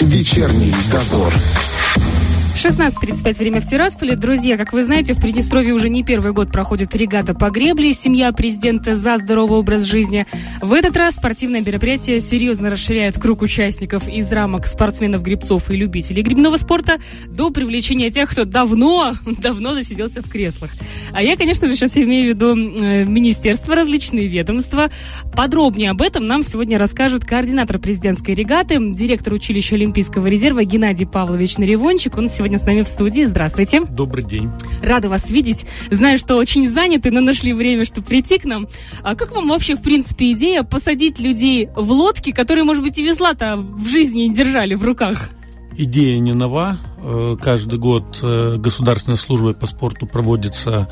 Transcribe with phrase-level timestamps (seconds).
[0.00, 1.32] Вечерний дозор.
[2.58, 4.16] 16.35 время в Тирасполе.
[4.16, 7.92] Друзья, как вы знаете, в Приднестровье уже не первый год проходит регата по гребле.
[7.92, 10.26] Семья президента за здоровый образ жизни.
[10.60, 16.20] В этот раз спортивное мероприятие серьезно расширяет круг участников из рамок спортсменов, гребцов и любителей
[16.22, 16.98] грибного спорта
[17.28, 20.72] до привлечения тех, кто давно, давно засиделся в креслах.
[21.12, 24.90] А я, конечно же, сейчас имею в виду э, министерства, различные ведомства.
[25.32, 31.58] Подробнее об этом нам сегодня расскажет координатор президентской регаты, директор училища Олимпийского резерва Геннадий Павлович
[31.58, 32.18] Наревончик.
[32.18, 33.24] Он сегодня с нами в студии.
[33.24, 33.82] Здравствуйте.
[33.82, 34.50] Добрый день.
[34.82, 35.66] Рада вас видеть.
[35.90, 38.68] Знаю, что очень заняты, но нашли время, чтобы прийти к нам.
[39.02, 43.02] А как вам вообще, в принципе, идея посадить людей в лодки, которые, может быть, и
[43.02, 45.30] весла-то в жизни не держали в руках?
[45.76, 46.78] Идея не нова.
[46.98, 50.88] Э, каждый год э, Государственной службой по спорту проводится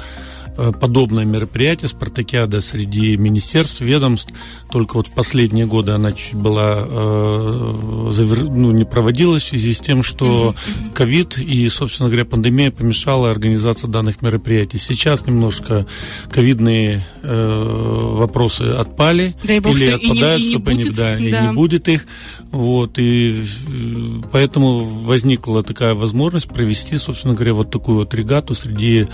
[0.81, 4.33] подобное мероприятие, спартакиада среди министерств, ведомств.
[4.71, 8.45] Только вот в последние годы она чуть была, э, завер...
[8.45, 10.55] ну, не проводилась в связи с тем, что
[10.95, 14.79] ковид и, собственно говоря, пандемия помешала организации данных мероприятий.
[14.79, 15.87] Сейчас немножко
[16.31, 20.87] ковидные э, вопросы отпали Дай бог, или что отпадают, и не, и не чтобы будет,
[20.87, 21.19] они, да, да.
[21.19, 22.07] и не будет их.
[22.53, 29.07] Вот, и э, поэтому возникла такая возможность провести, собственно говоря, вот такую вот регату среди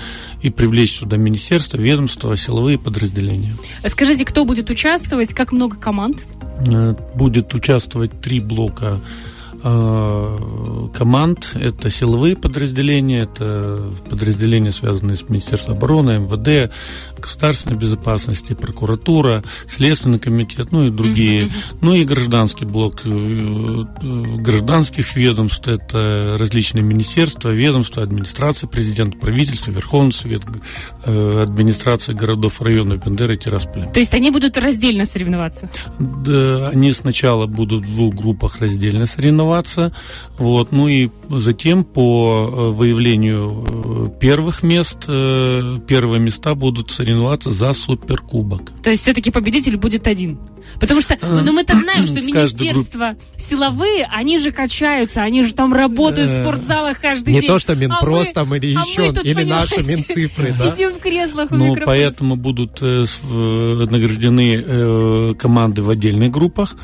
[0.42, 3.56] и привлечь сюда министерства, ведомства, силовые подразделения.
[3.86, 6.24] Скажите, кто будет участвовать, как много команд?
[6.66, 9.00] Э, Будет участвовать три блока
[9.62, 11.52] команд.
[11.54, 16.72] Это силовые подразделения, это подразделения, связанные с Министерством обороны, МВД,
[17.18, 21.48] государственной безопасности, прокуратура, Следственный комитет, ну и другие.
[21.80, 23.84] Ну и гражданский блок э, э,
[24.36, 30.42] гражданских ведомств, это различные министерства, ведомства, администрации президента, правительства, Верховный Совет,
[31.04, 33.88] э, администрации городов, районов Бендеры и Тирасполя.
[33.88, 35.70] То есть они будут раздельно соревноваться?
[35.98, 39.51] Да, они сначала будут в двух группах раздельно соревноваться,
[40.38, 47.50] вот, ну и затем по э, выявлению э, первых мест, э, первые места будут соревноваться
[47.50, 48.62] за суперкубок.
[48.82, 50.38] То есть все-таки победитель будет один?
[50.80, 55.74] Потому что, ну, ну, мы-то знаем, что министерства силовые, они же качаются, они же там
[55.74, 57.48] работают в спортзалах каждый Не день.
[57.48, 60.72] то, что А Минпрос там или а еще, или наши Минцифры, да?
[60.72, 66.74] Сидим в креслах у Ну, поэтому будут награждены команды в отдельных группах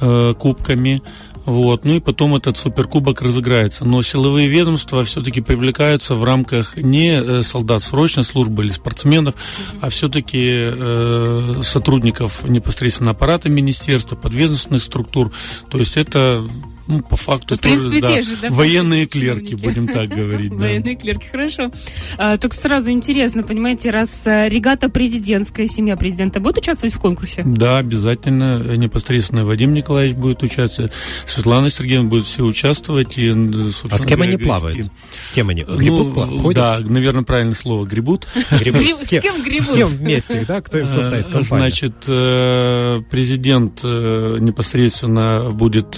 [0.00, 1.00] кубками.
[1.48, 1.86] Вот.
[1.86, 3.86] Ну и потом этот суперкубок разыграется.
[3.86, 9.34] Но силовые ведомства все-таки привлекаются в рамках не э, солдат срочной службы или спортсменов,
[9.80, 15.32] а все-таки э, сотрудников непосредственно аппарата министерства, подведомственных структур.
[15.70, 16.46] То есть это
[16.88, 19.64] ну, по факту В принципе, тоже, те да, же, да, военные клерки, чиновники.
[19.66, 20.50] будем так говорить.
[20.56, 20.56] да.
[20.56, 21.70] Военные клерки, хорошо.
[22.16, 27.42] А, только сразу интересно, понимаете, раз э, регата президентская, семья президента будет участвовать в конкурсе?
[27.44, 28.58] Да, обязательно.
[28.76, 30.92] Непосредственно Вадим Николаевич будет участвовать,
[31.26, 33.18] Светлана Сергеевна будет все участвовать.
[33.18, 34.90] И, собственно А с кем говоря, они плавают?
[35.20, 35.62] С кем они?
[35.64, 36.56] Грибут, Ну, ходят?
[36.56, 38.26] да, наверное, правильное слово гребут.
[38.60, 38.80] Грибут.
[38.82, 39.74] Гриб- с кем грибут?
[39.74, 40.60] С кем вместе, да?
[40.62, 41.68] Кто им составит Э, компанию?
[41.68, 45.96] Значит, э, президент э, непосредственно будет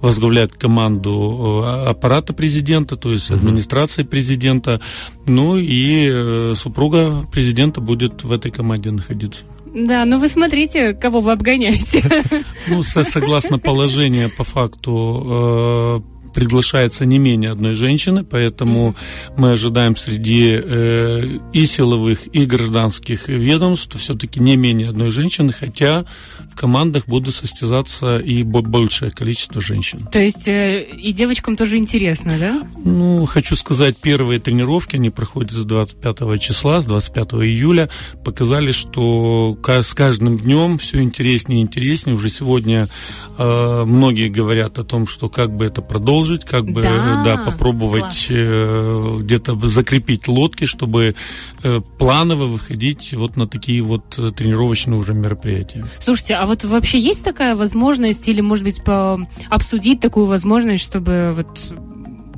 [0.00, 4.80] возглавлять команду э, аппарата президента, то есть администрации президента.
[5.26, 9.44] Ну и э, супруга президента будет в этой команде находиться.
[9.74, 12.04] Да, ну вы смотрите, кого вы обгоняете.
[12.66, 18.94] Ну, со- согласно положению, по факту э, приглашается не менее одной женщины, поэтому
[19.36, 26.04] мы ожидаем среди э, и силовых, и гражданских ведомств все-таки не менее одной женщины, хотя
[26.52, 30.06] в командах будут состязаться и бо- большее количество женщин.
[30.10, 32.68] То есть э, и девочкам тоже интересно, да?
[32.84, 37.88] Ну, хочу сказать, первые тренировки, они проходят с 25 числа, с 25 июля,
[38.24, 42.16] показали, что с каждым днем все интереснее и интереснее.
[42.16, 42.88] Уже сегодня
[43.38, 45.82] э, многие говорят о том, что как бы это
[46.30, 51.14] продолжить, как бы Да, да, попробовать э, где-то закрепить лодки, чтобы
[51.62, 55.84] э, планово выходить вот на такие вот э, тренировочные уже мероприятия.
[55.98, 61.32] Слушайте, а вот вообще есть такая возможность или, может быть, по- обсудить такую возможность, чтобы
[61.36, 61.72] вот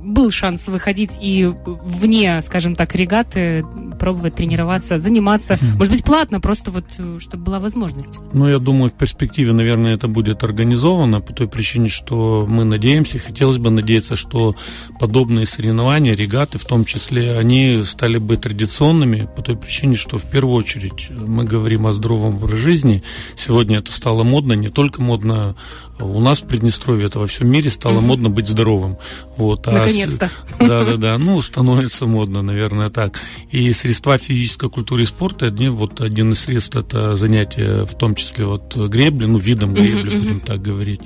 [0.03, 3.65] был шанс выходить и вне, скажем так, регаты,
[3.99, 6.85] пробовать тренироваться, заниматься, может быть, платно, просто вот,
[7.21, 8.19] чтобы была возможность.
[8.33, 13.19] Ну, я думаю, в перспективе, наверное, это будет организовано по той причине, что мы надеемся,
[13.19, 14.55] хотелось бы надеяться, что
[14.99, 20.25] подобные соревнования, регаты в том числе, они стали бы традиционными по той причине, что в
[20.25, 23.03] первую очередь мы говорим о здоровом образе жизни.
[23.37, 25.55] Сегодня это стало модно, не только модно
[26.01, 28.07] у нас в Приднестровье, это во всем мире стало Мгм.
[28.07, 28.97] модно быть здоровым.
[29.37, 30.31] Вот, а Наконец-то.
[30.59, 31.19] да, да, да.
[31.19, 33.21] Ну, становится модно, наверное, так.
[33.51, 38.15] И средства физической культуры и спорта, одни, вот один из средств это занятие, в том
[38.15, 41.01] числе вот гребли, ну, видом гребли, будем так говорить.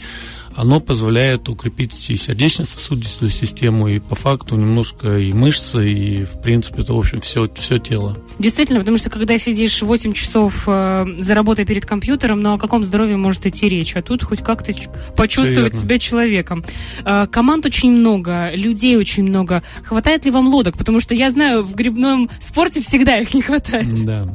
[0.57, 6.83] Оно позволяет укрепить и сердечно-сосудистую систему, и по факту немножко и мышцы, и, в принципе,
[6.83, 8.17] это, в общем, все, все тело.
[8.39, 12.83] Действительно, потому что когда сидишь 8 часов э, за работой перед компьютером, но о каком
[12.85, 13.95] здоровье может идти речь?
[13.97, 14.73] А тут хоть как-то
[15.15, 16.65] почувствовать себя человеком.
[17.05, 19.63] Э, команд очень много, людей очень много.
[19.85, 20.79] Хватает ли вам лодок?
[20.79, 24.05] Потому что я знаю, в грибном спорте всегда их не хватает.
[24.05, 24.27] Да.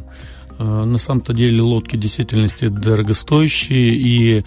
[0.61, 4.43] Э, на самом-то деле лодки действительно дорогостоящие, и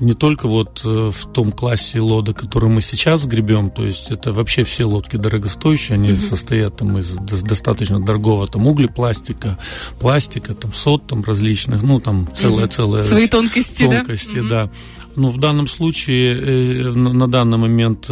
[0.00, 4.32] не только вот э, в том классе лодок, который мы сейчас гребем, то есть это
[4.32, 6.28] вообще все лодки дорогостоящие, они mm-hmm.
[6.28, 9.58] состоят там из достаточно дорогого там углепластика,
[10.00, 13.02] пластика, там сот там различных, ну там целая-целая...
[13.02, 14.48] Свои тонкости, тонкости да?
[14.48, 14.70] да.
[15.16, 18.08] Ну, в данном случае, э, на данный момент,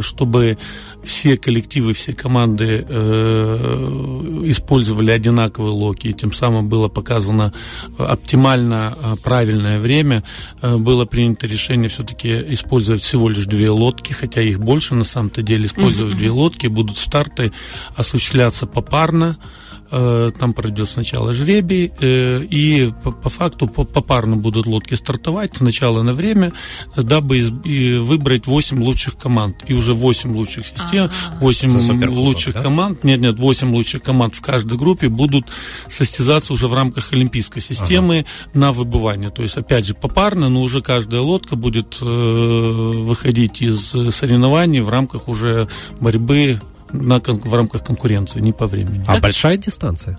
[0.00, 0.58] чтобы
[1.04, 7.52] все коллективы, все команды э, использовали одинаковые локи, и тем самым было показано
[7.98, 10.24] оптимально правильное время,
[10.62, 15.66] было принято решение все-таки использовать всего лишь две лодки, хотя их больше на самом-то деле,
[15.66, 16.18] использовать mm-hmm.
[16.18, 17.52] две лодки, будут старты
[17.96, 25.56] осуществляться попарно, Э, там пройдет сначала жребий, э, и по факту попарно будут лодки стартовать
[25.56, 26.52] сначала на время,
[26.96, 29.64] дабы выбрать 8 лучших команд.
[29.66, 31.10] И уже 8 лучших систем,
[31.40, 32.62] 8 лучших да?
[32.62, 35.46] команд, нет, нет, 8 лучших команд в каждой группе будут
[35.88, 38.58] состязаться уже в рамках олимпийской системы ага.
[38.58, 39.30] на выбывание.
[39.30, 44.88] То есть, опять же, попарно, но уже каждая лодка будет э, выходить из соревнований в
[44.88, 45.68] рамках уже
[46.00, 46.60] борьбы
[46.92, 49.04] на, в рамках конкуренции, не по времени.
[49.06, 50.18] А большая дистанция?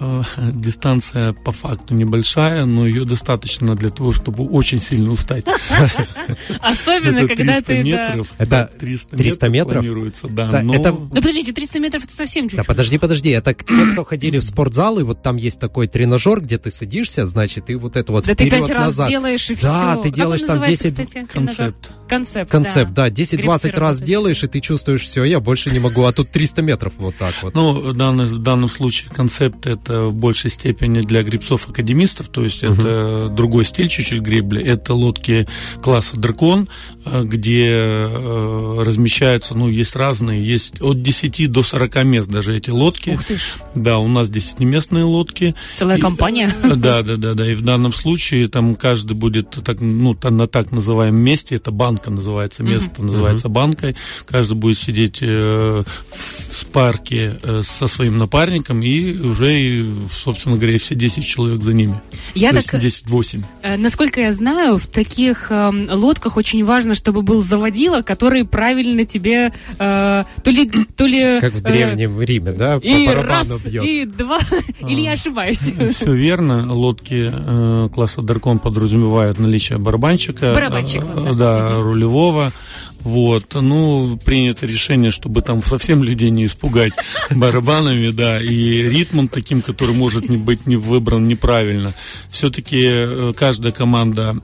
[0.00, 5.44] Э, дистанция по факту небольшая, но ее достаточно для того, чтобы очень сильно устать.
[6.60, 7.82] Особенно, когда ты...
[7.82, 8.28] метров.
[8.38, 9.84] Это 300 метров?
[9.84, 10.62] Планируется, да.
[10.62, 12.58] Ну, подождите, 300 метров это совсем чуть-чуть.
[12.58, 13.30] Да, подожди, подожди.
[13.30, 17.26] Это те, кто ходили в спортзал, и вот там есть такой тренажер, где ты садишься,
[17.26, 18.66] значит, и вот это вот вперед назад.
[18.66, 19.66] Да ты пять раз делаешь, и все.
[19.66, 21.28] Да, ты делаешь там 10...
[21.32, 21.92] Концепт.
[22.08, 23.08] Концепт, Концепт, да.
[23.08, 26.94] 10-20 раз делаешь, и ты чувствуешь, все, я больше не могу, а тут 300 метров
[26.98, 27.54] вот так вот.
[27.54, 32.72] Ну, в данном случае концепт это в большей степени для грибцов-академистов, то есть uh-huh.
[32.72, 34.62] это другой стиль чуть-чуть гребли.
[34.62, 35.46] Это лодки
[35.82, 36.68] класса дракон,
[37.04, 42.70] э, где э, размещаются, ну, есть разные, есть от 10 до 40 мест даже эти
[42.70, 43.10] лодки.
[43.10, 43.54] Ух ты ж.
[43.74, 45.54] Да, у нас 10-местные лодки.
[45.76, 46.54] Целая и, компания.
[46.62, 47.50] Да, да, да, да.
[47.50, 52.10] И в данном случае там каждый будет так, ну, на так называемом месте, это банка
[52.10, 53.04] называется, место uh-huh.
[53.04, 53.52] называется uh-huh.
[53.52, 53.96] банкой.
[54.26, 55.84] Каждый будет сидеть э,
[56.50, 59.73] в парке э, со своим напарником и уже
[60.10, 62.00] собственно говоря, все 10 человек за ними.
[62.34, 63.42] Я То так, 10-8.
[63.62, 69.04] Э, насколько я знаю, в таких э, лодках очень важно, чтобы был заводила, который правильно
[69.04, 70.70] тебе э, то ли...
[70.96, 72.80] То ли как в Древнем э, Риме, да?
[72.80, 73.84] По и раз, бьет.
[73.84, 74.38] и два.
[74.38, 75.58] А, Или я ошибаюсь?
[75.94, 76.72] Все верно.
[76.72, 80.52] Лодки э, класса Даркон подразумевают наличие барабанщика.
[80.54, 81.02] Барабанщик.
[81.02, 82.52] Э, да, да, рулевого.
[83.04, 86.94] Вот, ну, принято решение, чтобы там совсем людей не испугать
[87.30, 91.92] барабанами, да, и ритмом таким, который может не быть не выбран неправильно.
[92.30, 94.34] Все-таки э, каждая команда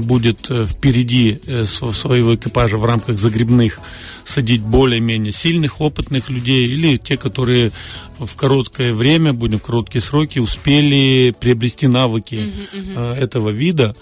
[0.00, 3.80] будет э, впереди э, своего экипажа в рамках загребных
[4.24, 7.70] садить более-менее сильных, опытных людей или те, которые
[8.18, 13.14] в короткое время, будем в короткие сроки, успели приобрести навыки uh-huh, uh-huh.
[13.14, 13.94] этого вида.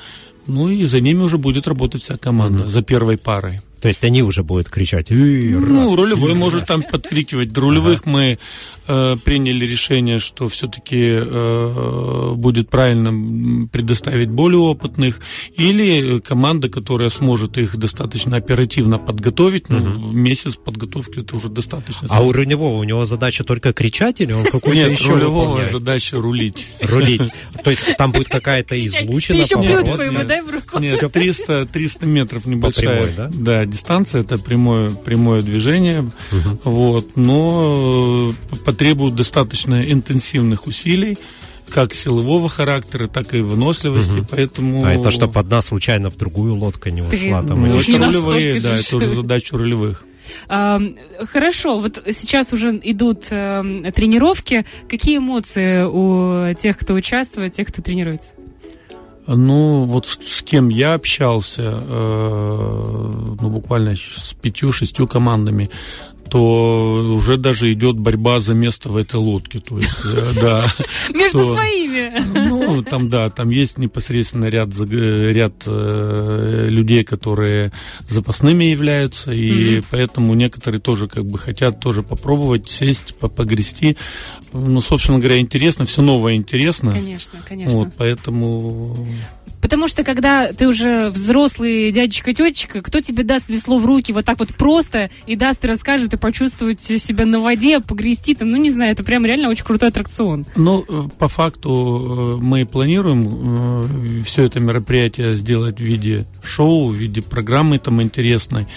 [0.46, 2.68] Ну и за ними уже будет работать вся команда, uh-huh.
[2.68, 3.60] за первой парой.
[3.84, 5.08] То есть они уже будут кричать.
[5.10, 7.52] Ну, рулевой может там подкрикивать.
[7.52, 8.10] До рулевых ага.
[8.10, 8.38] мы
[8.86, 15.20] э, приняли решение, что все-таки э, будет правильно предоставить более опытных,
[15.54, 19.68] или команда, которая сможет их достаточно оперативно подготовить.
[19.68, 20.12] Ну, угу.
[20.12, 22.08] месяц подготовки это уже достаточно.
[22.10, 25.72] А у рулевого у него задача только кричать, или он какой-то Нет, еще рулевого выполняет?
[25.72, 26.70] задача рулить.
[26.80, 27.30] Рулить.
[27.62, 29.88] То есть там будет какая-то излучина, поворот?
[30.80, 33.10] Нет, 300, 300 метров небольшая.
[33.14, 33.30] да?
[33.30, 36.58] Да, дистанция, это прямое, прямое движение, угу.
[36.64, 41.18] вот, но э, потребует достаточно интенсивных усилий,
[41.68, 44.26] как силового характера, так и выносливости, угу.
[44.30, 44.84] поэтому...
[44.84, 47.42] А это чтобы одна случайно в другую лодку не ушла?
[47.42, 50.04] Ты, там, ну, это рулевые, да, это уже задача рулевых.
[50.48, 50.80] А,
[51.32, 53.62] хорошо, вот сейчас уже идут а,
[53.94, 54.64] тренировки.
[54.88, 58.32] Какие эмоции у тех, кто участвует, тех, кто тренируется?
[59.26, 65.70] Ну, вот с, с кем я общался, э, ну, буквально с пятью-шестью командами,
[66.28, 69.60] то уже даже идет борьба за место в этой лодке.
[69.60, 70.66] То есть, э, да.
[71.14, 72.53] Между своими.
[72.66, 77.72] Ну, там, да, там есть непосредственно ряд, ряд э, людей, которые
[78.08, 79.84] запасными являются, и mm-hmm.
[79.90, 83.96] поэтому некоторые тоже как бы хотят тоже попробовать сесть, погрести.
[84.52, 86.92] Ну, собственно говоря, интересно, все новое интересно.
[86.92, 87.74] Конечно, конечно.
[87.74, 88.96] Вот, поэтому
[89.64, 94.26] Потому что когда ты уже взрослый дядечка, тетечка, кто тебе даст весло в руки вот
[94.26, 98.58] так вот просто и даст и расскажет, и почувствовать себя на воде, погрести там, ну
[98.58, 100.44] не знаю, это прям реально очень крутой аттракцион.
[100.54, 106.90] Ну, э, по факту э, мы планируем э, все это мероприятие сделать в виде шоу,
[106.90, 108.68] в виде программы там интересной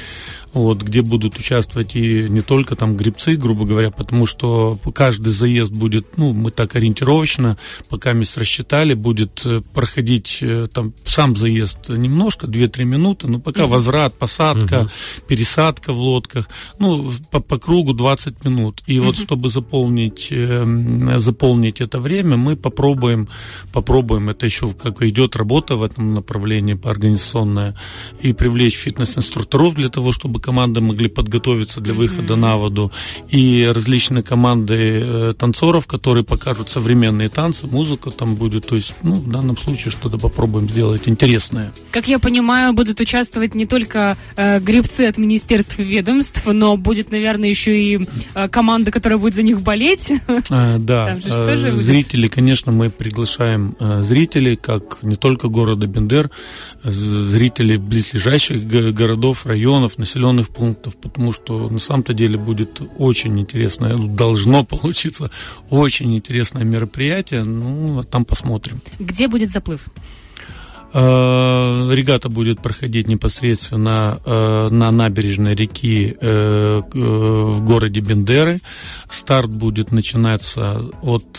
[0.54, 5.72] вот, где будут участвовать и не только там грибцы, грубо говоря, потому что каждый заезд
[5.72, 7.58] будет, ну, мы так ориентировочно,
[7.90, 13.68] пока мы рассчитали, будет э, проходить э, там сам заезд немножко, 2-3 минуты, но пока
[13.68, 15.28] возврат, посадка, uh-huh.
[15.28, 16.50] пересадка в лодках,
[16.80, 18.84] ну, по, по кругу 20 минут.
[18.88, 19.02] И uh-huh.
[19.02, 23.30] вот чтобы заполнить, э, заполнить это время, мы попробуем,
[23.72, 27.76] попробуем, это еще как идет работа в этом направлении организационная,
[28.22, 32.38] и привлечь фитнес-инструкторов для того, чтобы команды могли подготовиться для выхода mm-hmm.
[32.38, 32.92] на воду,
[33.30, 39.16] и различные команды э, танцоров, которые покажут современные танцы, музыка там будет, то есть, ну,
[39.16, 41.72] в данном случае что-то попробуем сделать интересное.
[41.92, 47.12] Как я понимаю, будут участвовать не только э, гребцы от министерств и ведомств, но будет,
[47.12, 50.12] наверное, еще и э, команда, которая будет за них болеть.
[50.50, 56.30] А, да, э, зрители, конечно, мы приглашаем э, зрителей, как не только города Бендер,
[56.84, 63.40] э, зрителей близлежащих городов, районов, населенных населенных пунктов, потому что на самом-то деле будет очень
[63.40, 65.30] интересное, должно получиться
[65.70, 67.44] очень интересное мероприятие.
[67.44, 68.82] Ну, а там посмотрим.
[69.00, 69.86] Где будет заплыв?
[70.94, 78.60] Э, регата будет проходить непосредственно э, на набережной реки э, в городе Бендеры.
[79.10, 81.38] Старт будет начинаться от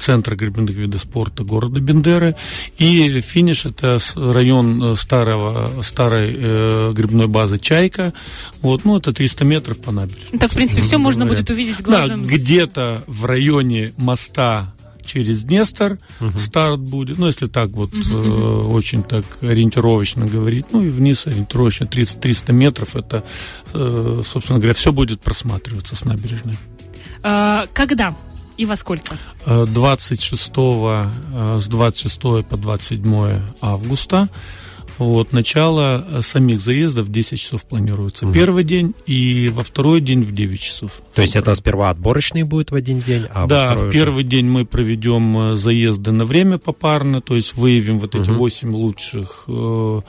[0.00, 2.34] центра гребных видов спорта города Бендеры.
[2.78, 8.12] И финиш это район старого, старой грибной базы Чайка.
[8.60, 10.38] Вот, ну, это 300 метров по набережной.
[10.38, 12.24] Так, в принципе, все можно будет увидеть глазом.
[12.24, 14.74] Да, где-то в районе моста
[15.04, 16.38] через Днестр угу.
[16.38, 17.18] старт будет.
[17.18, 18.00] Ну, если так вот угу.
[18.02, 20.66] э, очень так ориентировочно говорить.
[20.72, 22.96] Ну, и вниз ориентировочно 30, 300 метров.
[22.96, 23.24] Это,
[23.74, 26.56] э, собственно говоря, все будет просматриваться с набережной.
[27.22, 28.14] А, когда?
[28.56, 29.18] И во сколько?
[29.46, 34.28] 26 э, э, с 26 по 27 августа
[35.04, 38.26] вот, начало э, самих заездов в 10 часов планируется.
[38.26, 38.34] Угу.
[38.34, 41.02] Первый день и во второй день в 9 часов.
[41.14, 44.30] То есть это сперва отборочный будет в один день, а Да, в первый уже...
[44.30, 48.40] день мы проведем э, заезды на время попарно, то есть выявим вот эти угу.
[48.40, 50.00] 8 лучших э,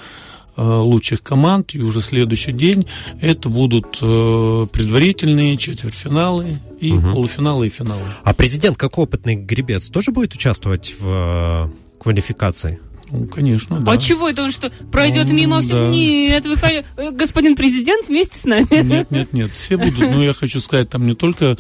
[0.56, 2.86] лучших команд, и уже следующий день
[3.20, 7.08] это будут предварительные четвертьфиналы и угу.
[7.14, 8.04] полуфиналы и финалы.
[8.24, 12.80] А президент, как опытный гребец, тоже будет участвовать в квалификации?
[13.12, 13.92] Ну, конечно, да.
[13.92, 15.78] А чего это он что, пройдет он, мимо всех?
[15.78, 15.90] Да.
[15.90, 18.68] Нет, вы, э, господин президент вместе с нами.
[18.84, 20.00] Нет, нет, нет, все будут.
[20.00, 21.58] Но я хочу сказать, там не только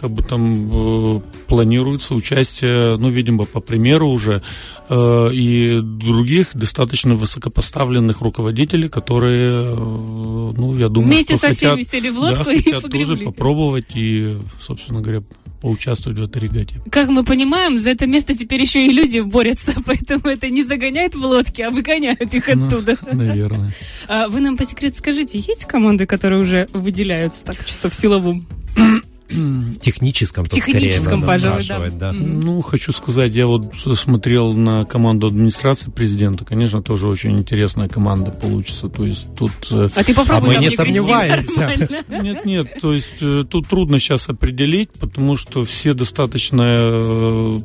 [0.00, 4.42] как бы там э, планируется участие, ну, видимо, по примеру уже,
[4.88, 11.82] э, и других достаточно высокопоставленных руководителей, которые, э, ну, я думаю, Вместе что со всеми
[11.82, 15.22] сели в лодку да, и хотят тоже попробовать и, собственно говоря,
[15.66, 16.80] поучаствовать в этой регате.
[16.92, 21.16] Как мы понимаем, за это место теперь еще и люди борются, поэтому это не загоняют
[21.16, 22.96] в лодки, а выгоняют их ну, оттуда.
[23.10, 23.72] Наверное.
[24.06, 28.46] А вы нам по секрету скажите, есть команды, которые уже выделяются так чисто в силовом?
[29.28, 32.12] В техническом, в техническом, скорее, пожалуй, да.
[32.12, 32.12] да.
[32.12, 38.30] Ну, хочу сказать, я вот смотрел на команду администрации президента, конечно, тоже очень интересная команда
[38.30, 38.88] получится.
[38.88, 39.50] То есть тут...
[39.72, 42.04] Э, а ты попробуй а мы не сомневаемся.
[42.08, 47.58] Нет, нет, то есть э, тут трудно сейчас определить, потому что все достаточно э,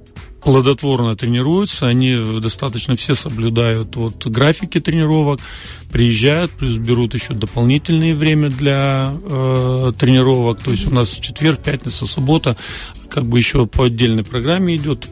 [0.43, 5.39] плодотворно тренируются, они достаточно все соблюдают вот графики тренировок,
[5.91, 10.61] приезжают, плюс берут еще дополнительное время для э, тренировок.
[10.61, 12.57] То есть у нас четверг, пятница, суббота
[13.11, 15.05] как бы еще по отдельной программе идет,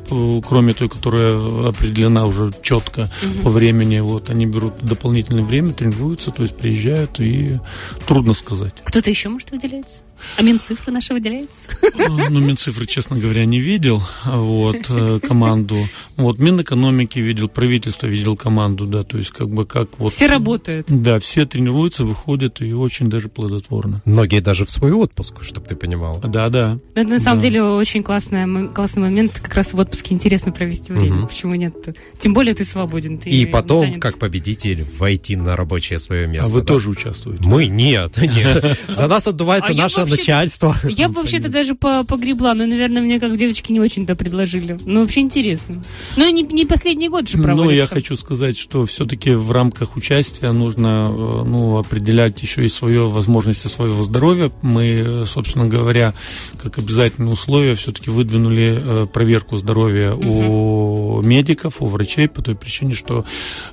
[0.47, 3.43] кроме той, которая определена уже четко угу.
[3.43, 3.99] по времени.
[3.99, 7.59] Вот они берут дополнительное время, тренируются, то есть приезжают, и
[8.07, 8.73] трудно сказать.
[8.85, 10.05] Кто-то еще, может, выделяется?
[10.37, 11.71] А Минцифры наши выделяется?
[11.81, 15.77] А, ну, Минцифры, честно говоря, не видел вот, э, команду.
[16.15, 20.13] Вот, Минэкономики видел, правительство видел команду, да, то есть как бы как вот...
[20.13, 21.03] Все работают работают.
[21.03, 24.01] Да, все тренируются, выходят и очень даже плодотворно.
[24.05, 26.19] Многие даже в свой отпуск, чтобы ты понимал.
[26.23, 26.79] Да, да.
[26.95, 27.47] Но это на самом Да.
[27.47, 31.15] деле очень классная, классный момент, как раз в отпуске интересно провести время.
[31.17, 31.27] Мгм.
[31.27, 31.73] Почему нет?
[32.19, 33.17] Тем более ты свободен.
[33.17, 34.01] Ты И потом, занят.
[34.01, 36.51] как победитель, войти на рабочее свое место.
[36.51, 36.67] а вы да?
[36.67, 37.43] тоже участвуете?
[37.43, 38.79] Мы нет, нет.
[38.87, 40.75] За нас отдувается А наше начальство.
[40.87, 44.77] Я бы вообще-то даже по- погребла, но, наверное, мне как девочки не очень-то предложили.
[44.85, 45.81] Ну, вообще интересно.
[46.17, 47.63] Ну, и не, не последний год же проводится.
[47.65, 52.69] Ну, я хочу сказать, что все-таки в рамках участия нужно э, ну, определять еще и
[52.69, 54.51] свое возможности своего здоровья.
[54.61, 56.13] Мы, э, собственно говоря,
[56.61, 62.93] как обязательное условие все-таки выдвинули э, проверку здоровья у медиков, у врачей, по той причине,
[62.93, 63.25] что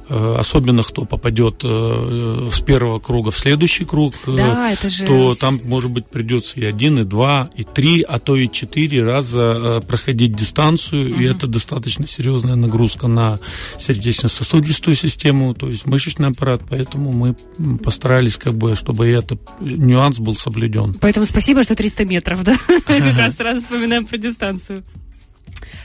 [0.08, 5.04] особенно кто попадет с первого круга в следующий круг, Да, это же...
[5.04, 9.02] то там, может быть, придется и один, и два, и три, а то и четыре
[9.02, 13.38] раза проходить дистанцию, и это достаточно серьезная нагрузка на
[13.78, 17.34] сердечно-сосудистую систему, то есть мышечный аппарат, поэтому мы
[17.78, 20.94] постарались, как бы, чтобы этот нюанс был соблюден.
[21.00, 22.56] Поэтому спасибо, что 300 метров, да?
[22.86, 24.84] Как раз сразу вспоминаем про дистанцию.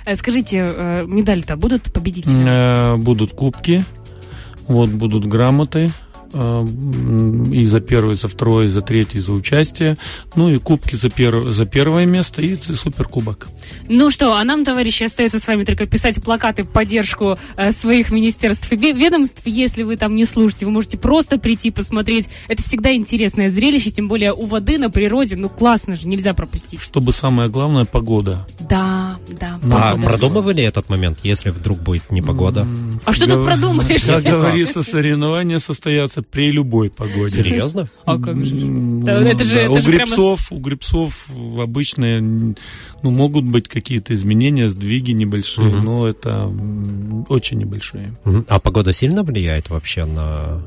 [0.05, 2.43] Э, Скажите, э, медали-то будут победители?
[2.45, 3.86] Э, Будут кубки,
[4.67, 5.93] вот будут грамоты,
[6.33, 9.97] и за первое, и за второе, и за третье, и за участие.
[10.35, 13.47] Ну и кубки за, пер- за первое место и суперкубок.
[13.88, 18.11] Ну что, а нам, товарищи, остается с вами только писать плакаты в поддержку э, своих
[18.11, 19.41] министерств и ве- ведомств.
[19.45, 22.29] Если вы там не слушаете, вы можете просто прийти посмотреть.
[22.47, 25.35] Это всегда интересное зрелище, тем более у воды на природе.
[25.35, 26.81] Ну классно же, нельзя пропустить.
[26.81, 28.47] Чтобы самое главное погода.
[28.59, 29.00] Да,
[29.39, 29.59] да.
[29.71, 32.67] А продумывали этот момент, если вдруг будет непогода?
[33.05, 34.03] А что тут продумаешь?
[34.05, 37.43] Как говорится, соревнования состоятся при любой погоде.
[37.43, 37.88] Серьезно?
[38.05, 38.55] А как же?
[39.05, 41.29] Это же- это у же прямо- грибцов, у грибцов
[41.61, 46.51] обычно ну, могут быть какие-то изменения, сдвиги небольшие, но это
[47.29, 48.13] очень небольшие.
[48.47, 50.61] А погода сильно влияет вообще на...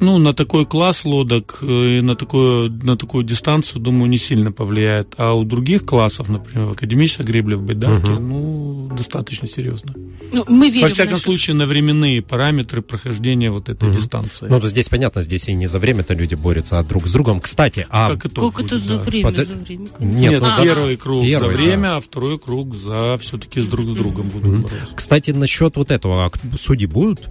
[0.00, 4.50] Ну, на такой класс лодок э, и на такую, на такую дистанцию, думаю, не сильно
[4.50, 5.14] повлияет.
[5.18, 8.28] А у других классов, например, в академической гребле, в байдарке, Мгм.
[8.28, 9.92] ну, достаточно серьезно.
[10.32, 13.96] Ну, мы верим Во всяком нашу- случае, на временные параметры прохождения вот этой Мгм.
[13.98, 14.46] дистанции.
[14.48, 17.40] Ну, то здесь понятно, здесь и не за время-то люди борются, а друг с другом.
[17.40, 18.10] Кстати, а...
[18.16, 19.02] как итог Как это будет, за да.
[19.02, 19.24] время?
[19.32, 19.88] Под- За время?
[19.98, 21.62] Нет, Нет, ну, за- первый круг Первый, за да.
[21.62, 24.94] время, а второй круг за все-таки с друг с другом будут бороться.
[24.94, 27.28] Кстати, насчет вот этого, а судьи будут?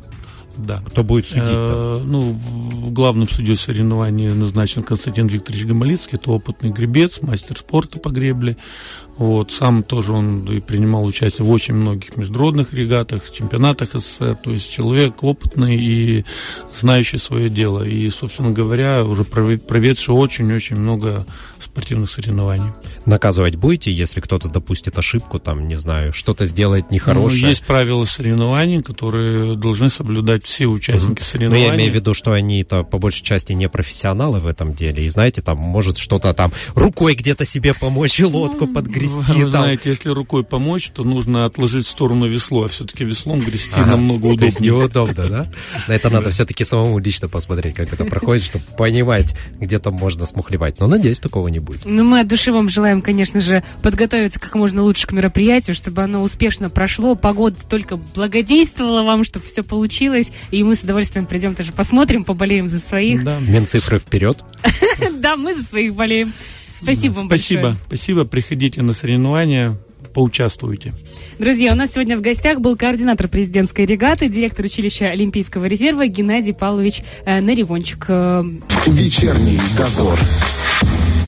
[0.59, 0.81] Да.
[0.85, 2.01] Кто будет судить-то?
[2.01, 7.97] Э, ну, в- главным судьей соревнований назначен Константин Викторович Гамалицкий, это опытный гребец, мастер спорта
[7.99, 8.57] по гребле.
[9.19, 14.49] Вот, сам тоже он и принимал участие в очень многих международных регатах, чемпионатах СССР, то
[14.51, 16.23] есть человек опытный и
[16.73, 17.83] знающий свое дело.
[17.83, 21.25] И, собственно говоря, уже прове- проведший очень-очень много
[21.61, 22.71] спортивных соревнований.
[23.05, 27.49] Наказывать будете, если кто-то допустит ошибку, там, не знаю, что-то сделает Ну, нехорошее?
[27.49, 31.67] есть правила соревнований, которые должны соблюдать все участники Ну, соревнований.
[31.67, 35.03] я имею в виду, что они-то по большей части не профессионалы в этом деле.
[35.05, 39.08] И знаете, там может что-то там рукой где-то себе помочь и лодку подгрести.
[39.09, 39.49] Вы там.
[39.49, 43.91] знаете, если рукой помочь, то нужно отложить в сторону весло, а все-таки веслом грести Ага.
[43.91, 44.79] намного То есть удобнее.
[44.81, 45.51] неудобно, да?
[45.87, 50.25] На это надо все-таки самому лично посмотреть, как это проходит, чтобы понимать, где там можно
[50.25, 50.79] смухлевать.
[50.79, 51.81] Но надеюсь, такого не будет.
[51.85, 56.03] Ну, мы от души вам желаем, конечно же, подготовиться как можно лучше к мероприятию, чтобы
[56.03, 61.55] оно успешно прошло, погода только благодействовала вам, чтобы все получилось, и мы с удовольствием придем
[61.55, 63.23] тоже посмотрим, поболеем за своих.
[63.23, 63.39] Да.
[63.39, 64.43] Минцифры вперед.
[65.19, 66.33] Да, мы за своих болеем.
[66.81, 67.61] Спасибо вам Спасибо.
[67.61, 67.77] большое.
[67.87, 68.25] Спасибо.
[68.25, 69.75] Приходите на соревнования,
[70.13, 70.93] поучаствуйте.
[71.37, 76.53] Друзья, у нас сегодня в гостях был координатор президентской регаты, директор училища Олимпийского резерва Геннадий
[76.53, 78.05] Павлович э, Наривончик.
[78.09, 78.43] Э,
[78.87, 80.19] Вечерний дозор.